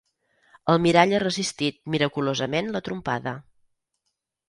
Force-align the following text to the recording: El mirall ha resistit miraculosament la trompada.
El 0.73 0.81
mirall 0.85 1.13
ha 1.17 1.19
resistit 1.25 1.79
miraculosament 1.97 2.75
la 2.79 2.85
trompada. 2.91 3.39